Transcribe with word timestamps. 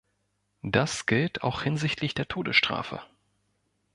Das 0.63 1.05
gilt 1.05 1.43
auch 1.43 1.61
hinsichtlich 1.61 2.15
der 2.15 2.27
Todesstrafe. 2.27 3.01